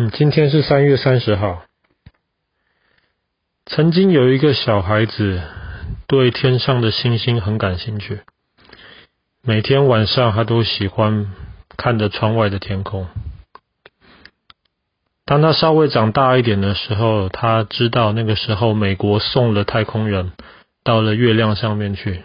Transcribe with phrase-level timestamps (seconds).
[0.00, 1.64] 嗯，今天是三月三十号。
[3.66, 5.42] 曾经有一个小孩子
[6.06, 8.20] 对天上的星星很感兴趣，
[9.42, 11.32] 每天晚上他都喜欢
[11.76, 13.08] 看着窗外的天空。
[15.24, 20.30] 当他稍微长大一点的时候，他知道那个时候美国送了太空人
[20.84, 22.22] 到了月亮上面去，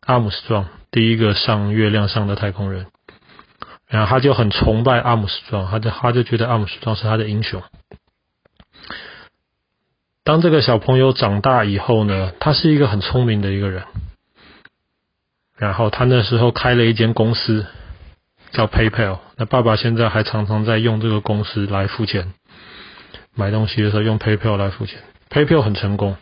[0.00, 2.86] 阿姆斯壮第一个上月亮上的太空人。
[3.88, 7.62] 然后他就很崇拜阿姆斯壮，他就他就觉得阿姆斯壮是他的英雄。
[10.24, 13.84] 当这个小朋友长大以后呢，他是一个很聪明的一个人。
[15.56, 17.66] 然后他那时候开了一间公司，
[18.52, 19.18] 叫 PayPal。
[19.36, 22.32] 那爸爸现在还常常在用这个公司来付钱，
[23.34, 25.00] 买东西的时候用 PayPal 来付钱。
[25.30, 26.16] PayPal 很成功。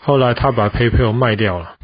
[0.00, 1.76] 后来他把 PayPal 卖掉了，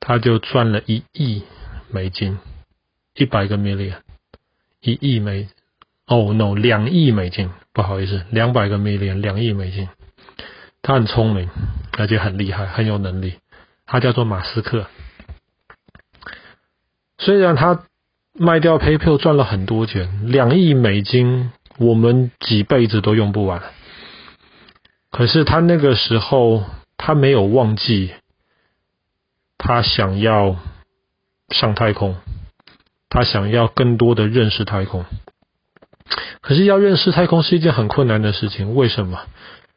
[0.00, 1.44] 他就赚了一亿
[1.88, 2.38] 美金。
[3.14, 3.96] 一百个 million，
[4.80, 5.48] 一亿美
[6.06, 9.88] ，oh、no，两亿美金，不好意思，两百个 million，两亿美金。
[10.80, 11.48] 他很聪明，
[11.98, 13.34] 而且很厉害，很有能力。
[13.86, 14.86] 他叫做马斯克。
[17.18, 17.84] 虽然他
[18.32, 23.62] 卖掉 PayPal 赚了很多钱，两亿美金，我们几辈子都用不完。
[25.10, 26.64] 可是他那个时候，
[26.96, 28.12] 他没有忘记，
[29.58, 30.56] 他想要
[31.50, 32.16] 上太空。
[33.14, 35.04] 他想要更多的认识太空，
[36.40, 38.74] 可是要认识太空是一件很困难的事情。
[38.74, 39.20] 为什么？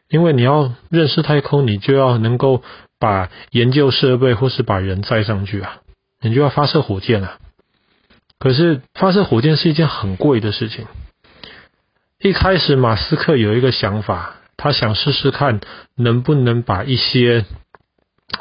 [0.08, 2.63] 因为你要认识太空，你就要能够
[2.97, 5.81] 把研究设备或是把人载上去啊，
[6.22, 7.38] 你就要发射火箭啊。
[8.39, 10.88] 可是发射火箭是一件很贵的事情。
[12.22, 15.59] 一开始马斯克有一个想法，他想试试看
[15.97, 17.44] 能不能把一些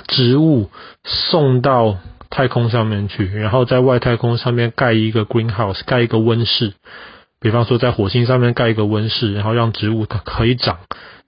[0.06, 0.70] 植物
[1.02, 1.98] 送到。
[2.34, 6.74] 太空上面去，然后在外太空上面盖一个 greenhouse，盖一个温室。
[7.40, 10.78] 比方说，在火星上面盖一个温室，然后让植物可以长，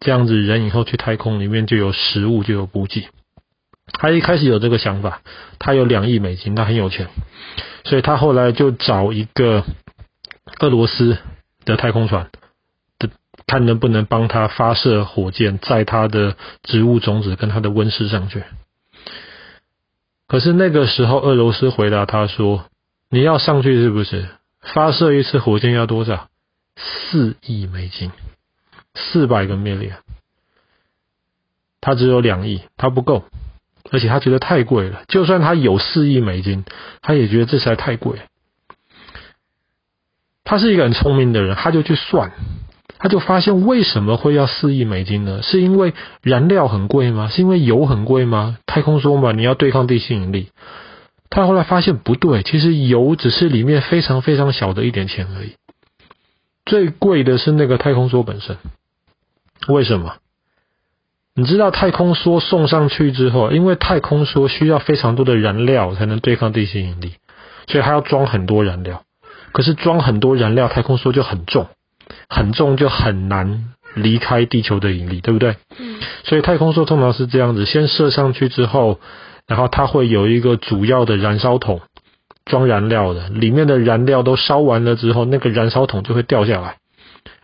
[0.00, 3.08] 这样子人以后去太空里面就有食物，就有补给。
[3.92, 5.20] 他一开始有这个想法，
[5.60, 7.06] 他有两亿美金，他很有钱，
[7.84, 9.62] 所以他后来就找一个
[10.58, 11.18] 俄罗斯
[11.64, 12.30] 的太空船，
[12.98, 13.10] 的
[13.46, 16.34] 看能不能帮他发射火箭，在他的
[16.64, 18.42] 植物种子跟他的温室上去。
[20.28, 22.66] 可是那个时候，俄罗斯回答他说
[23.10, 24.28] ：“你要上去是不是？
[24.60, 26.28] 发射一次火箭要多少？
[26.76, 28.10] 四亿美金，
[28.94, 29.92] 四百个 milli。
[31.80, 33.24] 他只有两亿，他不够，
[33.92, 35.04] 而且他觉得太贵了。
[35.06, 36.64] 就算他有四亿美金，
[37.00, 38.20] 他也觉得这实在太贵。
[40.42, 42.32] 他是一个很聪明的人，他就去算。”
[42.98, 45.42] 他就发现为什么会要四亿美金呢？
[45.42, 47.28] 是因为燃料很贵吗？
[47.28, 48.58] 是因为油很贵吗？
[48.66, 50.48] 太空说嘛，你要对抗地心引力。
[51.28, 55.56] 他后来发现不对，其实油只是里面非常非常小的一点钱而已。
[56.64, 58.56] 最贵的是那个太空梭本身。
[59.68, 60.14] 为什么？
[61.34, 67.12] 你知道太空梭送上去之后，因为太空梭需要非常多的燃料才能对抗地心引力，
[67.66, 69.02] 所以它要装很多燃料。
[69.52, 71.68] 可是装很多燃料，太空梭就很重。
[72.28, 75.56] 很重就很难离开地球的引力，对不对？
[75.78, 75.96] 嗯。
[76.24, 78.98] 所以太空梭通常是这样子：先射上去之后，
[79.46, 81.80] 然后它会有一个主要的燃烧桶
[82.44, 86.76] 装燃料的，里面的燃料都烧完了之后，那个燃烧桶就会掉下来，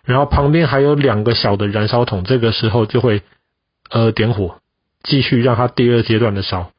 [0.04, 3.22] 然后旁边还有两个小的燃烧桶，这个时候就会
[3.90, 4.56] 呃点火，
[5.02, 6.70] 继续让它第二阶段的烧，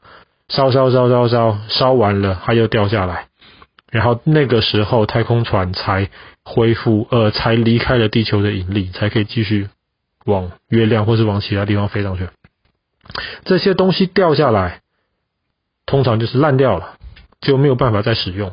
[0.49, 3.27] 烧烧烧烧烧，烧完了它又掉下来。
[3.93, 6.09] 然后那个时候，太空船才
[6.43, 9.69] 恢复，呃，才离开了地球的引力，才可以继续
[10.25, 12.27] 往月亮或是往其他地方飞上去。
[13.45, 14.81] 这些东西掉下来，
[15.85, 16.97] 通常就是烂掉了，
[17.39, 18.51] 就没有办法再使用。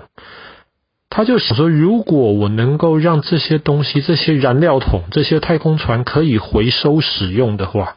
[1.08, 7.96] 他就想说，如果我能够让这些东西、这些燃料桶、这些太空船可以回收使用的话，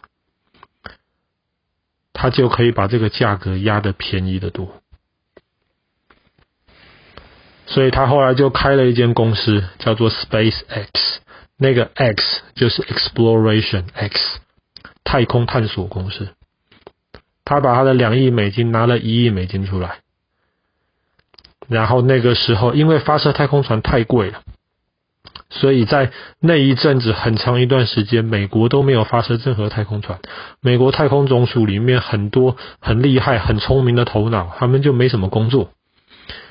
[2.14, 4.82] 他就可以把这个价格压得便宜得多。
[7.66, 10.88] 所以他后来就开了一间公司，叫做 SpaceX，
[11.58, 14.40] 那个 X 就是 Exploration X，
[15.04, 16.30] 太空探索公司。
[17.46, 19.98] 他把他的两亿美金拿了一亿美金出来，
[21.68, 24.42] 然后那个时候因为发射太空船太贵了，
[25.50, 30.20] 所以在那一阵子很长一段时间，美国都没有发射任何太空船。
[30.62, 35.72] 美国太空总署里面很多很厉害、很聪明的头脑，他们就没什么工作。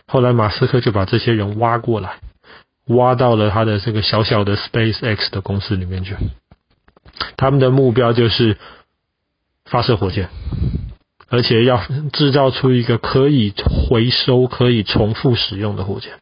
[0.06, 2.18] 后来马斯克就把这些人挖过来，
[2.86, 6.16] 挖到了他的这个小小的 SpaceX 的公司里面去。
[7.36, 8.58] 他们的目标就是
[9.64, 10.28] 发射火箭，
[11.28, 11.82] 而且要
[12.12, 13.54] 制造出一个可以
[13.88, 16.12] 回收、可以重复使用的火箭。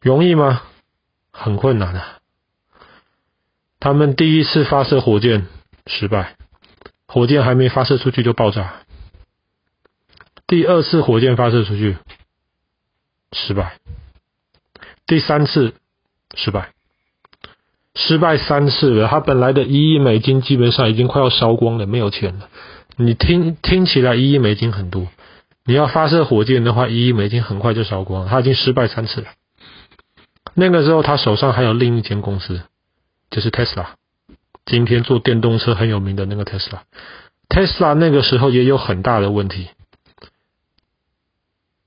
[0.00, 0.62] 容易吗？
[1.32, 2.02] 很困难的。
[3.80, 5.46] 他们第一次发射火箭
[5.86, 6.36] 失败，
[7.08, 8.83] 火箭还没发射出去就爆炸。
[10.46, 11.96] 第二次火箭发射出去
[13.32, 13.78] 失败，
[15.06, 15.74] 第三次
[16.34, 16.72] 失败，
[17.94, 19.08] 失败三次了。
[19.08, 22.48] 他本来的一亿美金基本上已经快要烧光了，没有钱了。
[22.96, 25.08] 你听听起来一亿美金很多，
[25.64, 28.28] 你要发射火箭的话，一亿美金很快就烧光。
[28.28, 29.28] 他已经失败三次了。
[30.54, 32.62] 那个时候他手上还有另一间公司。
[33.30, 33.86] 就是 Tesla，
[34.64, 36.82] 今天做电动车很有名的那个 Tesla。
[37.48, 39.70] Tesla 那个时候也有很大的问题，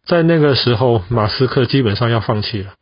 [0.08, 2.74] 在那个时候，马斯克基本上要放弃了。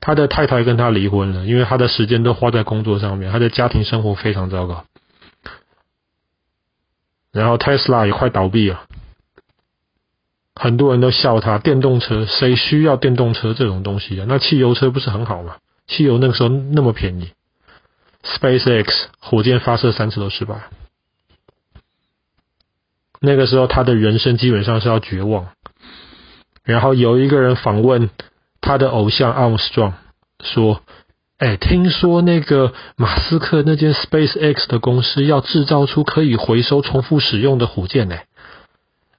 [0.00, 4.84] 他的太太跟他离婚了，因为他的时间都花在工作上面，他的家庭生活非常糟糕。
[7.32, 8.82] 然后 Tesla 也快倒闭了，
[10.54, 14.26] 很多人都笑他电动车，谁需要电动车这种东西啊？
[14.28, 15.56] 那汽油车不是很好吗？
[15.86, 17.32] 汽油那个时候那么便宜。
[18.22, 20.64] SpaceX 火箭发射三次都失败，
[23.20, 25.48] 那个时候他的人生基本上是要绝望。
[26.68, 28.10] 然后有一个人访问
[28.60, 29.94] 他的偶像 Armstrong
[30.44, 30.82] 说
[31.38, 38.18] ：“哎，听说那个马斯克那间 SpaceX 的公司要制造出可以回收、重复使用的火箭呢。”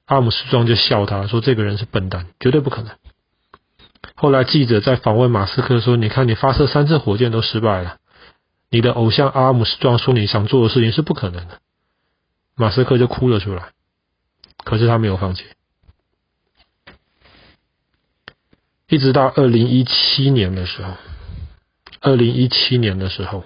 [0.06, 2.92] 阿姆斯壮就笑他说：“这个人是笨蛋，绝对不可能。”
[4.14, 7.98] 后来记者在访问马斯克说：“你看，你发射三次火箭都失败了。”
[8.70, 11.58] 你的偶像阿姆斯壮说：“你想做的事情是不可能的。”
[12.56, 13.70] 马斯克就哭了出来。
[14.64, 15.46] 可是他没有放弃，
[18.90, 20.94] 一直到二零一七年的时候，
[22.02, 23.44] 二零一七年的时候，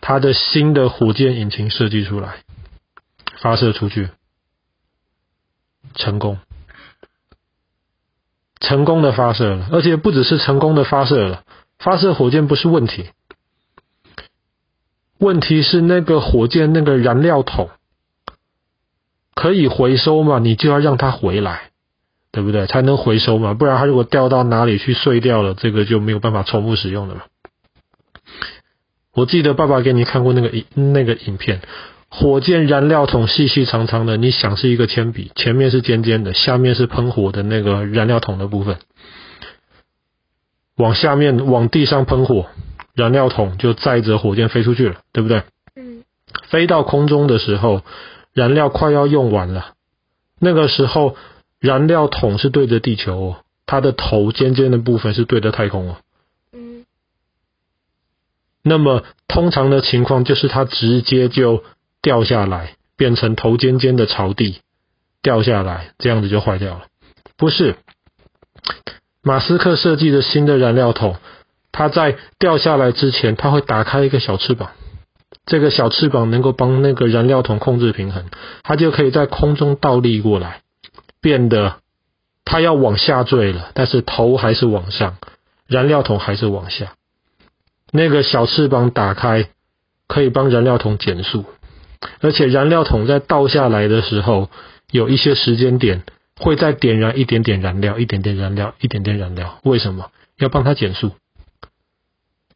[0.00, 2.44] 他的新的火箭引擎设计出来，
[3.40, 4.08] 发射出去，
[5.96, 6.38] 成功，
[8.60, 11.42] 成功的发射了，而且不只是成功的发射了，
[11.78, 13.10] 发射火箭不是问题。
[15.18, 17.70] 问题是那个火箭那个燃料桶
[19.34, 20.38] 可以回收嘛？
[20.38, 21.70] 你就要让它回来，
[22.36, 22.66] 对不对？
[22.66, 27.22] 才能回收嘛，不然它如果掉到哪里去碎掉了，这个就没有办法重复使用了嘛。
[29.14, 31.62] 我记得爸爸给你看过那个影那个影片，
[32.10, 38.76] 火箭燃料桶细细长长的，你想是一个铅笔，前面是尖尖的，下面是喷火的那个燃料桶的部分，
[40.76, 42.44] 往下面往地上喷火。
[42.94, 45.42] 燃料桶就载着火箭飞出去了，对不对？
[45.74, 46.02] 嗯。
[46.50, 47.80] 飞到空中的时候，
[48.34, 49.72] 燃料快要用完了。
[50.38, 51.16] 那个时候，
[51.60, 53.36] 燃料桶是对着地球哦，
[53.66, 55.96] 它的头尖尖的部分是对着太空哦。
[56.52, 56.84] 嗯。
[58.62, 61.64] 那么通常的情况就是它直接就
[62.02, 64.60] 掉下来，变成头尖尖的朝地
[65.22, 66.86] 掉下来，这样子就坏掉了。
[67.36, 67.76] 不是，
[69.22, 71.16] 马斯克设计的新的燃料桶。
[71.72, 74.70] 它在掉下来之前，它会打开一个小翅膀，
[75.44, 78.24] 这个小翅膀能够帮那个燃料桶控制平衡，
[78.62, 80.62] 它就可以在空中倒立过来，
[81.26, 81.80] 变得
[82.44, 85.16] 它要往下坠了，但是头还是往上，
[85.66, 86.92] 燃料桶还是往下。
[87.90, 89.48] 那个小翅膀打开，
[90.06, 91.44] 可以帮燃料桶减速，
[92.20, 94.50] 而且燃料桶在倒下来的时候，
[94.92, 96.04] 有一些时间点
[96.38, 99.58] 会再点燃一点点燃料，一点点燃料，一点点燃料。
[99.64, 100.12] 为什么？
[100.38, 101.10] 要帮它减速。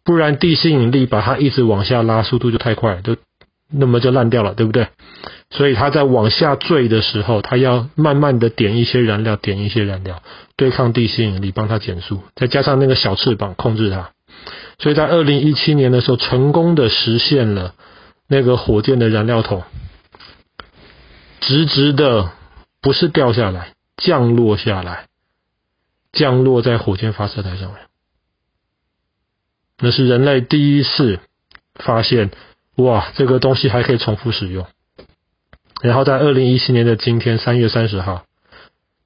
[0.04, 3.16] 不然地心引力把它一直往下拉，速度就太快了，就
[3.70, 4.88] 那么就烂掉了，对不对？
[5.50, 10.22] 所以它在往下坠的时候，它要慢慢的点一些燃料，点一些燃料，
[10.56, 14.10] 对抗地心引力，帮它减速，再加上那个小翅膀控制它。
[14.78, 17.74] 所以在二零一七年的时候，成功的实现了
[18.28, 19.64] 那个火箭的燃料桶
[21.40, 22.30] 直直的，
[22.80, 25.06] 不是掉下来，降落下来，
[26.12, 27.76] 降落在火箭发射台上面。
[29.78, 31.18] 那是人类第一次
[31.74, 32.30] 发现，
[32.82, 34.66] 哇，这个东西还可以重复使用。
[35.82, 38.24] 然后在二零一七年的今天，三月三十号，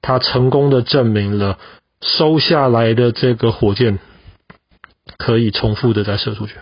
[0.01, 1.57] 他成功的证明了
[2.01, 3.99] 收下来的这个火箭
[5.17, 6.55] 可以重复的再射出去。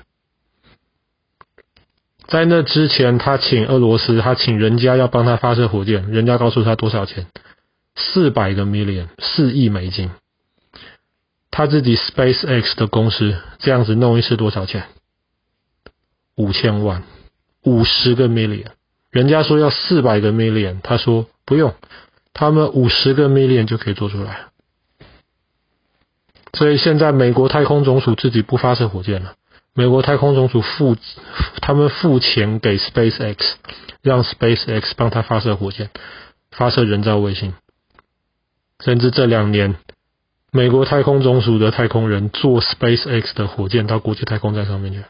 [2.28, 7.28] 在那之前，他请俄罗斯，他请人家要帮他发射火箭，人家告诉他多少钱？
[7.96, 10.12] 四百个 million，四亿美金。
[11.52, 14.86] 他自己 SpaceX 的公司这样子弄一次多少钱？
[16.36, 17.04] 五千万，
[17.64, 18.68] 五十个 million。
[19.12, 21.76] 人家说要四百个 million，他说不用，
[22.34, 24.46] 他们五十个 million 就可以做出来。
[26.54, 29.36] 所以现在美国太空总署自己不发射火箭了，
[29.74, 30.96] 美国太空总署付
[31.62, 33.38] 他们付钱给 SpaceX，
[34.02, 35.90] 让 SpaceX 帮他发射火箭，
[36.52, 37.54] 发射人造卫星，
[38.84, 39.76] 甚至这两年。
[40.52, 45.04] 美国太空总署的太空人坐 SpaceX 的火箭到国际太空站上面去，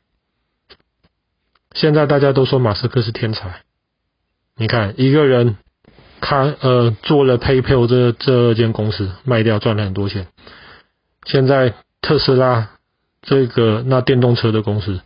[1.74, 3.62] 现在大家都说马斯克是天才。
[4.56, 5.58] 你看，一个人
[6.22, 10.28] 开呃做了 PayPal 这这间公司卖掉赚了很多钱。
[11.26, 12.70] 现在特斯拉
[13.22, 15.02] 这个那电动车的公司，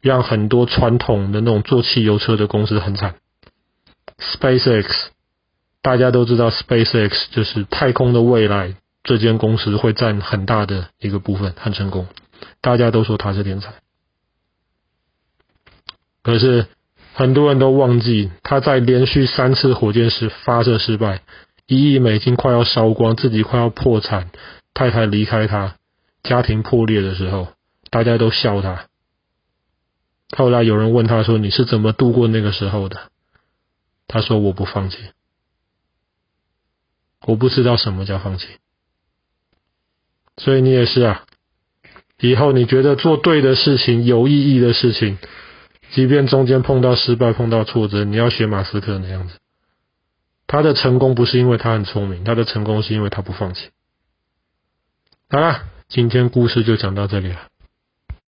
[0.00, 3.14] 让很多传统的那种做汽油车的公司很惨。
[4.18, 4.86] SpaceX
[5.82, 8.74] 大家都知道，SpaceX 就是太空的未来，
[9.04, 12.06] 这间公司会占很大的一个部分，很成功。
[12.60, 13.74] 大家都说他是天才，
[16.22, 16.66] 可是
[17.14, 21.22] 很多人都忘记他在连续三次火箭时发射失败，
[21.66, 24.30] 一亿美金快要烧光，自己快要破产，
[24.74, 25.76] 太太离开他，
[26.22, 27.48] 家庭破裂的时候，
[27.90, 28.86] 大家都笑他。
[30.36, 33.00] 后来有人问他说：“你是怎么度过那个时候的？”
[34.06, 34.98] 他说：“我不放弃，
[37.26, 38.46] 我不知道什么叫放弃。”
[40.38, 41.24] 所以你也是啊。
[42.20, 45.18] 以后你觉得做对的事情、有意义的事情，
[45.92, 49.38] 即便中间碰到失败、碰到挫折，你要学马斯克那样子。
[50.46, 53.70] 他的成功不是因为他很聪明，他的成功是因为他不放弃。
[55.28, 57.48] 好了，今天故事就讲到这里了。